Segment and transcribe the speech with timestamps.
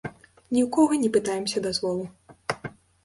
[0.53, 2.03] Ні ў кога не пытаемся дазволу.